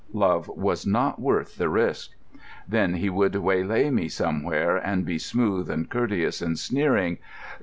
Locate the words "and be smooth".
4.75-5.69